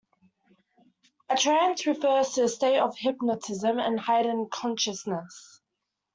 A 1.29 1.35
trance 1.37 1.85
refers 1.85 2.29
to 2.29 2.45
a 2.45 2.49
state 2.49 2.79
of 2.79 2.97
hypnotism 2.97 3.77
and 3.77 3.99
heightened 3.99 4.49
consciousness. 4.49 5.61